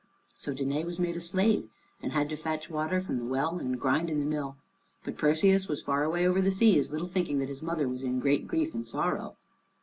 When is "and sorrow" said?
8.73-9.35